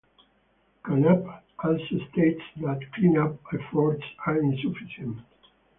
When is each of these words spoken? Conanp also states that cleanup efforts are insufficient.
Conanp 0.83 1.31
also 1.63 1.99
states 2.11 2.41
that 2.57 2.79
cleanup 2.95 3.39
efforts 3.53 4.03
are 4.25 4.37
insufficient. 4.39 5.19